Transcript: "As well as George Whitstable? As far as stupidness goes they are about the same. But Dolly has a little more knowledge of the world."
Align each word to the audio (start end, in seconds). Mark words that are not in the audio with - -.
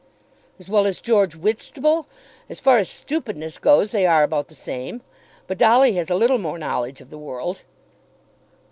"As 0.57 0.67
well 0.67 0.87
as 0.87 0.99
George 0.99 1.35
Whitstable? 1.35 2.07
As 2.49 2.59
far 2.59 2.79
as 2.79 2.89
stupidness 2.89 3.59
goes 3.59 3.91
they 3.91 4.07
are 4.07 4.23
about 4.23 4.47
the 4.47 4.55
same. 4.55 5.01
But 5.45 5.59
Dolly 5.59 5.93
has 5.93 6.09
a 6.09 6.15
little 6.15 6.39
more 6.39 6.57
knowledge 6.57 7.01
of 7.01 7.11
the 7.11 7.19
world." 7.19 7.61